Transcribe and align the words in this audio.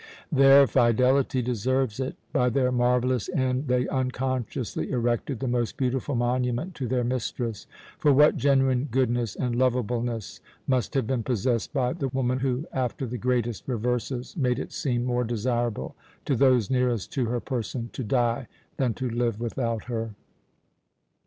Their 0.31 0.65
fidelity 0.65 1.43
deserves 1.43 1.99
it. 1.99 2.15
By 2.33 2.49
their 2.49 2.71
marvellous 2.71 3.29
end 3.29 3.67
they 3.67 3.87
unconsciously 3.87 4.89
erected 4.89 5.39
the 5.39 5.47
most 5.47 5.77
beautiful 5.77 6.15
monument 6.15 6.73
to 6.77 6.87
their 6.87 7.03
mistress; 7.03 7.67
for 7.99 8.11
what 8.11 8.35
genuine 8.35 8.85
goodness 8.85 9.35
and 9.35 9.55
lovableness 9.55 10.39
must 10.65 10.95
have 10.95 11.05
been 11.05 11.21
possessed 11.21 11.71
by 11.71 11.93
the 11.93 12.07
woman 12.07 12.39
who, 12.39 12.65
after 12.73 13.05
the 13.05 13.19
greatest 13.19 13.67
reverses, 13.67 14.35
made 14.35 14.57
it 14.57 14.71
seem 14.71 15.05
more 15.05 15.23
desirable 15.23 15.95
to 16.25 16.35
those 16.35 16.71
nearest 16.71 17.11
to 17.13 17.25
her 17.27 17.39
person 17.39 17.91
to 17.93 18.03
die 18.03 18.47
than 18.77 18.95
to 18.95 19.07
live 19.07 19.39
without 19.39 19.83
her!" 19.83 20.15